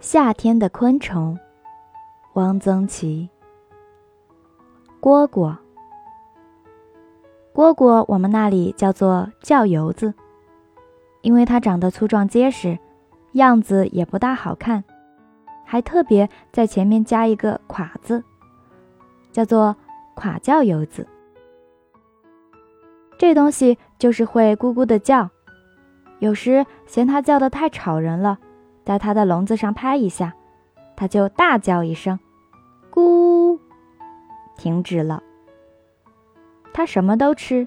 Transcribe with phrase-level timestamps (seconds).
[0.00, 1.38] 夏天的昆虫，
[2.32, 3.28] 汪曾祺。
[4.98, 5.54] 蝈蝈，
[7.52, 10.14] 蝈蝈，我们那里叫做叫油子，
[11.20, 12.78] 因为它长得粗壮结实，
[13.32, 14.82] 样子也不大好看，
[15.66, 18.24] 还特别在前面加一个“垮”字，
[19.30, 19.76] 叫做
[20.14, 21.06] 垮叫油子。
[23.18, 25.28] 这东西就是会咕咕的叫，
[26.20, 28.38] 有时嫌它叫的太吵人了。
[28.84, 30.34] 在它的笼子上拍一下，
[30.96, 32.18] 它就大叫一声
[32.90, 33.58] ，“咕”，
[34.56, 35.22] 停止了。
[36.72, 37.66] 它什么都吃，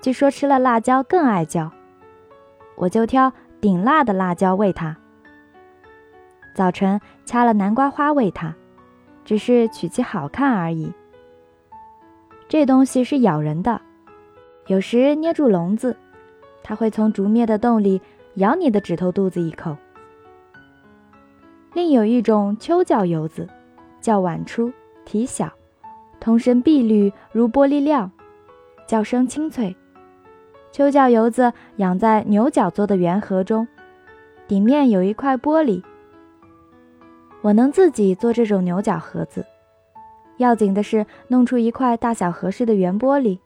[0.00, 1.70] 据说吃了辣椒更爱叫。
[2.76, 4.96] 我就挑顶辣的辣椒喂它。
[6.54, 8.54] 早晨掐了南瓜花喂它，
[9.24, 10.92] 只是取其好看而已。
[12.48, 13.80] 这东西是咬人的，
[14.66, 15.96] 有时捏住笼子，
[16.62, 18.00] 它会从竹篾的洞里
[18.34, 19.76] 咬你的指头肚子一口。
[21.74, 23.48] 另有一种秋叫游子，
[24.00, 24.72] 叫晚出，
[25.04, 25.52] 体小，
[26.20, 28.08] 通身碧绿如玻璃料，
[28.86, 29.76] 叫声清脆。
[30.70, 33.66] 秋叫游子养在牛角做的圆盒中，
[34.46, 35.82] 顶面有一块玻璃。
[37.42, 39.44] 我能自己做这种牛角盒子，
[40.36, 43.40] 要紧的是弄出一块大小合适的圆玻璃，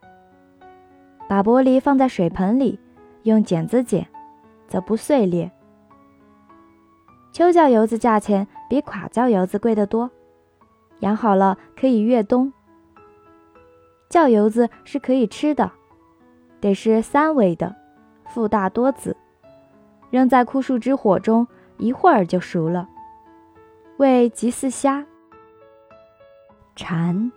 [1.26, 2.78] 把玻璃放在水盆里，
[3.22, 4.06] 用剪子剪，
[4.68, 5.50] 则不碎裂。
[7.38, 10.10] 秋叫油子价钱比垮叫油子贵得多，
[10.98, 12.52] 养好了可以越冬。
[14.08, 15.70] 叫油子是可以吃的，
[16.60, 17.76] 得是三尾的，
[18.26, 19.16] 腹大多子，
[20.10, 22.88] 扔在枯树枝火中，一会儿就熟了。
[23.98, 25.06] 味极似虾。
[26.74, 27.30] 蝉，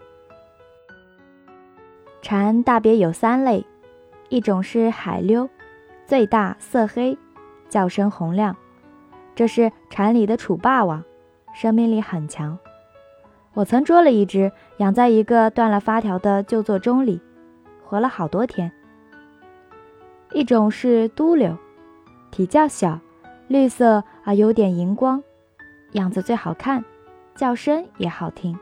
[2.24, 3.64] 蝉大别有三类，
[4.30, 5.48] 一种是海溜，
[6.08, 7.16] 最大色黑，
[7.70, 8.58] 叫声洪亮。
[9.42, 11.04] 这是蝉里的楚霸王，
[11.52, 12.60] 生命力很强。
[13.56, 17.20] 我曾捉了一只，养在一个断了发条的旧座钟里，
[17.84, 18.72] 活了好多天。
[20.32, 21.58] 一种是都柳，
[22.30, 23.00] 体较小，
[23.48, 25.24] 绿色而有点荧光，
[25.94, 26.86] 样子最好看，
[27.34, 28.56] 叫声也好听。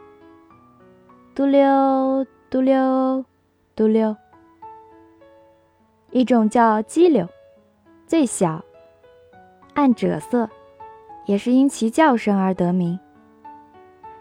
[1.35, 3.25] 嘟溜嘟溜
[3.75, 4.15] 嘟溜。
[6.11, 7.27] 一种叫鸡柳，
[8.07, 8.63] 最小，
[9.73, 10.49] 暗赭色。
[11.29, 12.99] 也是因其叫声而得名。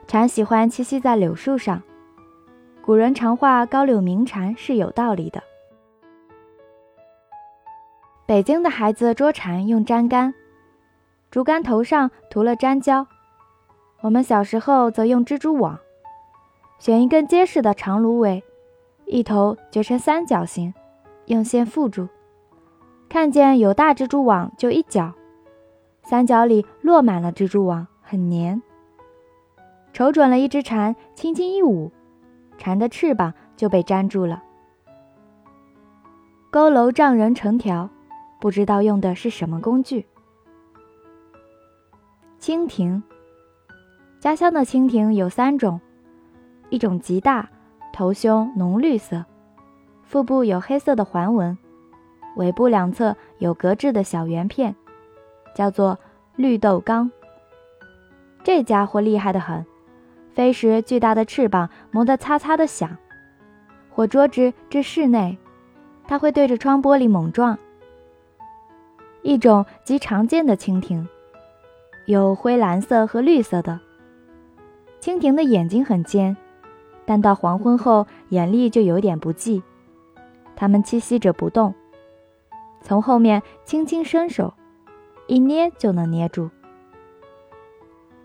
[0.06, 1.82] 蝉喜欢栖息在柳树上，
[2.82, 5.42] 古人常话“高柳鸣蝉”是有道理的。
[8.26, 10.34] 北京的孩子捉蝉用粘杆，
[11.30, 13.06] 竹竿头上涂了粘胶；
[14.02, 15.78] 我们小时候则用蜘蛛网，
[16.78, 18.44] 选一根结实的长芦苇，
[19.06, 20.74] 一头折成三角形，
[21.24, 22.06] 用线缚住，
[23.08, 25.14] 看见有大蜘蛛网就一搅。
[26.08, 28.62] 三角里落满了蜘蛛网，很黏。
[29.92, 31.92] 瞅准了一只蝉，轻轻一舞，
[32.56, 34.42] 蝉的翅膀就被粘住了。
[36.50, 37.90] 佝偻丈人成条，
[38.40, 40.06] 不知道用的是什么工具。
[42.40, 43.02] 蜻蜓，
[44.18, 45.78] 家乡的蜻蜓有三种，
[46.70, 47.50] 一种极大，
[47.92, 49.26] 头胸浓绿色，
[50.04, 51.58] 腹部有黑色的环纹，
[52.36, 54.74] 尾部两侧有格质的小圆片。
[55.58, 55.98] 叫做
[56.36, 57.10] 绿豆刚，
[58.44, 59.66] 这家伙厉害的很，
[60.30, 62.96] 飞时巨大的翅膀磨得嚓嚓的响，
[63.90, 65.36] 或捉之至室内，
[66.06, 67.58] 它会对着窗玻璃猛撞。
[69.22, 71.08] 一种极常见的蜻蜓，
[72.06, 73.80] 有灰蓝色和绿色的。
[75.00, 76.36] 蜻蜓的眼睛很尖，
[77.04, 79.60] 但到黄昏后眼力就有点不济，
[80.54, 81.74] 它们栖息着不动，
[82.80, 84.54] 从后面轻轻伸手。
[85.28, 86.50] 一捏就能捏住。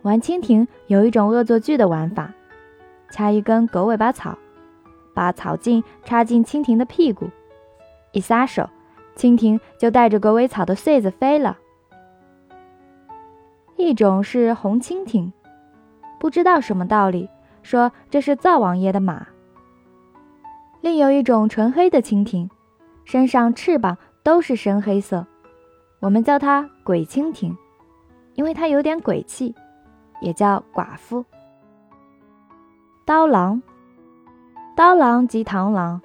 [0.02, 2.34] 玩蜻蜓有一种恶作剧的玩法：
[3.12, 4.38] 掐一根狗尾巴草，
[5.14, 7.30] 把草茎插进蜻蜓的屁股，
[8.14, 8.70] 一撒手，
[9.16, 11.60] 蜻蜓就带着狗尾草的穗子飞了。
[13.76, 15.32] 一种是红蜻蜓，
[16.20, 17.30] 不知道什么道理，
[17.62, 19.28] 说这是灶王爷的马。
[20.82, 22.50] 另有一种纯黑的蜻蜓，
[23.04, 25.28] 身上翅膀都是深黑色。
[26.04, 27.58] 我们叫它鬼蜻蜓，
[28.34, 29.56] 因为它有点鬼气，
[30.20, 31.24] 也叫寡妇。
[33.06, 33.62] 刀郎，
[34.76, 36.02] 刀郎即螳螂，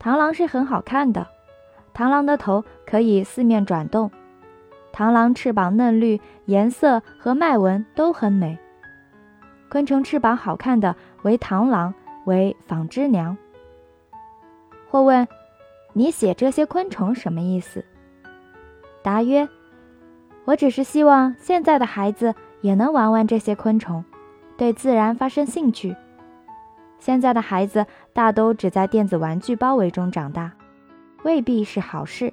[0.00, 1.26] 螳螂是很好看的，
[1.92, 4.12] 螳螂的头可以四面转动，
[4.94, 8.56] 螳螂翅膀嫩绿，颜色和脉纹都很美。
[9.68, 11.92] 昆虫翅膀好看的为螳螂，
[12.26, 13.36] 为纺织娘。
[14.88, 15.26] 或问，
[15.94, 17.84] 你写这些昆虫什么意思？
[19.02, 19.48] 答曰
[20.46, 24.04] ：“我只是希望现在的孩子也能玩玩这些昆虫，
[24.56, 25.96] 对自然发生兴趣。
[26.98, 30.52] 现在的孩子大都只在电子玩具包围中长大，
[31.24, 32.32] 未必是好事。